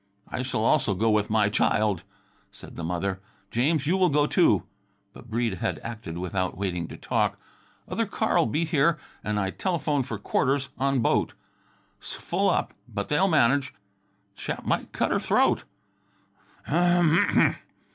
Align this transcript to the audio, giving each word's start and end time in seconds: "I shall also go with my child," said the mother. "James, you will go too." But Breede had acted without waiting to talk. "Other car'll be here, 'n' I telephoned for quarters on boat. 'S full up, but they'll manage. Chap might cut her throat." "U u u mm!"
"I 0.27 0.41
shall 0.41 0.63
also 0.63 0.95
go 0.95 1.11
with 1.11 1.29
my 1.29 1.47
child," 1.47 2.01
said 2.51 2.75
the 2.75 2.83
mother. 2.83 3.19
"James, 3.51 3.85
you 3.85 3.97
will 3.97 4.09
go 4.09 4.25
too." 4.25 4.63
But 5.13 5.29
Breede 5.29 5.59
had 5.59 5.77
acted 5.83 6.17
without 6.17 6.57
waiting 6.57 6.87
to 6.87 6.97
talk. 6.97 7.39
"Other 7.87 8.07
car'll 8.07 8.47
be 8.47 8.65
here, 8.65 8.97
'n' 9.23 9.37
I 9.37 9.51
telephoned 9.51 10.07
for 10.07 10.17
quarters 10.17 10.69
on 10.79 11.01
boat. 11.01 11.35
'S 12.01 12.13
full 12.13 12.49
up, 12.49 12.73
but 12.91 13.09
they'll 13.09 13.27
manage. 13.27 13.75
Chap 14.35 14.65
might 14.65 14.91
cut 14.91 15.11
her 15.11 15.19
throat." 15.19 15.65
"U 16.67 16.75
u 16.75 16.81
u 16.83 16.83
mm!" 16.83 17.55